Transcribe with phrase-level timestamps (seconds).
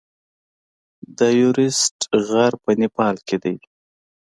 [1.17, 1.97] د ایورسټ
[2.27, 3.55] غر په نیپال کې دی.